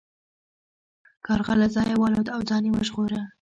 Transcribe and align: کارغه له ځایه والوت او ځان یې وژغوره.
کارغه 1.25 1.53
له 1.61 1.67
ځایه 1.75 1.95
والوت 2.01 2.27
او 2.35 2.39
ځان 2.49 2.63
یې 2.67 2.71
وژغوره. 2.73 3.21